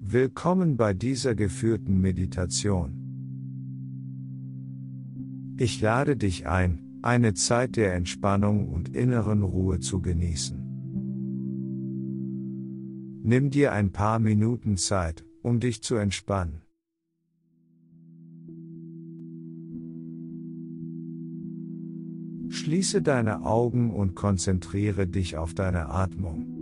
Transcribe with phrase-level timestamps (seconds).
[0.00, 2.94] Willkommen bei dieser geführten Meditation.
[5.58, 10.56] Ich lade dich ein, eine Zeit der Entspannung und inneren Ruhe zu genießen.
[13.24, 16.62] Nimm dir ein paar Minuten Zeit, um dich zu entspannen.
[22.50, 26.57] Schließe deine Augen und konzentriere dich auf deine Atmung.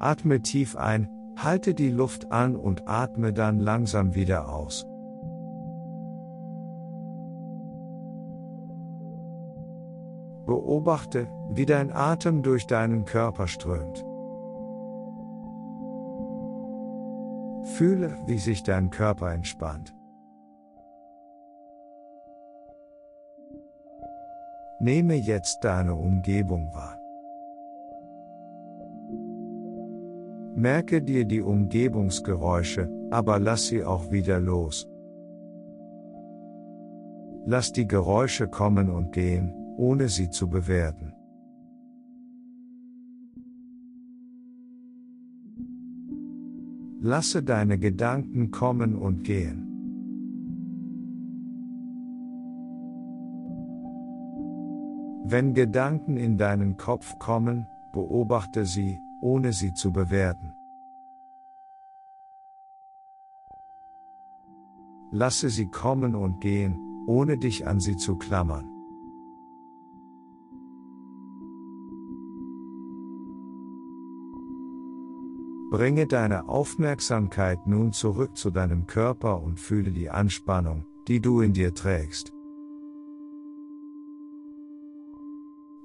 [0.00, 4.86] Atme tief ein, halte die Luft an und atme dann langsam wieder aus.
[10.46, 14.04] Beobachte, wie dein Atem durch deinen Körper strömt.
[17.74, 19.94] Fühle, wie sich dein Körper entspannt.
[24.80, 26.99] Nehme jetzt deine Umgebung wahr.
[30.60, 34.86] Merke dir die Umgebungsgeräusche, aber lass sie auch wieder los.
[37.46, 41.14] Lass die Geräusche kommen und gehen, ohne sie zu bewerten.
[47.00, 49.66] Lasse deine Gedanken kommen und gehen.
[55.24, 60.54] Wenn Gedanken in deinen Kopf kommen, beobachte sie, ohne sie zu bewerten.
[65.10, 68.68] Lasse sie kommen und gehen, ohne dich an sie zu klammern.
[75.70, 81.52] Bringe deine Aufmerksamkeit nun zurück zu deinem Körper und fühle die Anspannung, die du in
[81.52, 82.32] dir trägst.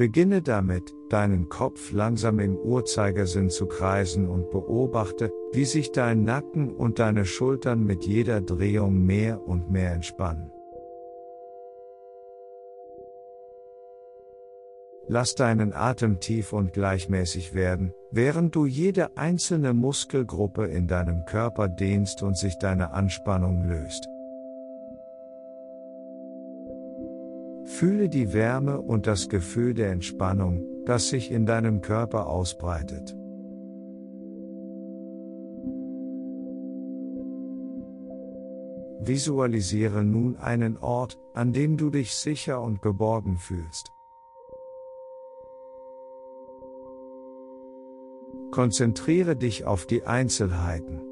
[0.00, 6.74] Beginne damit, deinen Kopf langsam im Uhrzeigersinn zu kreisen und beobachte, wie sich dein Nacken
[6.74, 10.50] und deine Schultern mit jeder Drehung mehr und mehr entspannen.
[15.06, 21.68] Lass deinen Atem tief und gleichmäßig werden, während du jede einzelne Muskelgruppe in deinem Körper
[21.68, 24.08] dehnst und sich deine Anspannung löst.
[27.70, 33.16] Fühle die Wärme und das Gefühl der Entspannung, das sich in deinem Körper ausbreitet.
[39.00, 43.92] Visualisiere nun einen Ort, an dem du dich sicher und geborgen fühlst.
[48.50, 51.09] Konzentriere dich auf die Einzelheiten.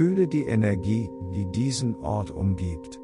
[0.00, 2.98] Fühle die Energie, die diesen Ort umgibt.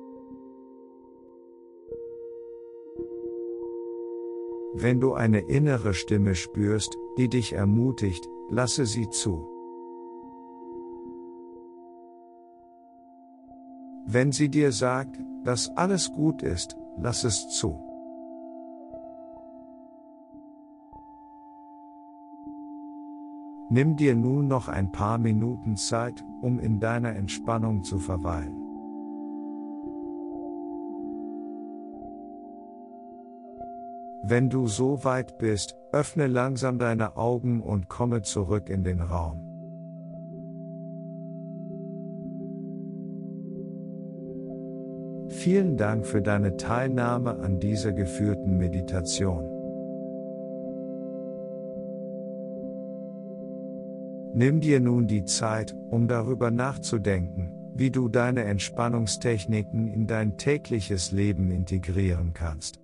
[4.72, 9.46] Wenn du eine innere Stimme spürst, die dich ermutigt, lasse sie zu.
[14.06, 17.85] Wenn sie dir sagt, dass alles gut ist, lass es zu.
[23.68, 28.54] Nimm dir nun noch ein paar Minuten Zeit, um in deiner Entspannung zu verweilen.
[34.22, 39.40] Wenn du so weit bist, öffne langsam deine Augen und komme zurück in den Raum.
[45.28, 49.55] Vielen Dank für deine Teilnahme an dieser geführten Meditation.
[54.38, 61.10] Nimm dir nun die Zeit, um darüber nachzudenken, wie du deine Entspannungstechniken in dein tägliches
[61.10, 62.78] Leben integrieren kannst.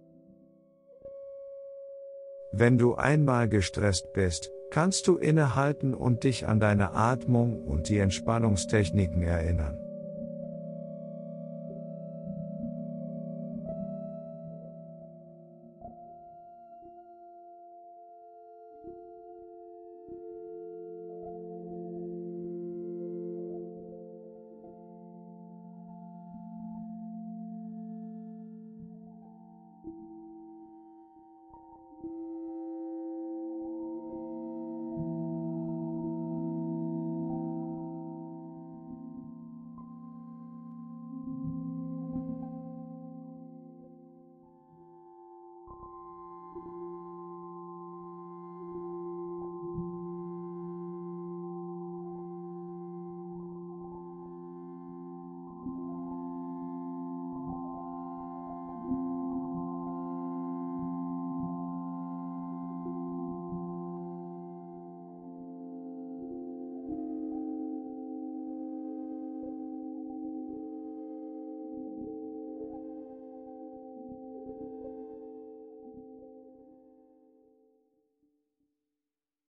[2.52, 7.98] Wenn du einmal gestresst bist, kannst du innehalten und dich an deine Atmung und die
[7.98, 9.76] Entspannungstechniken erinnern.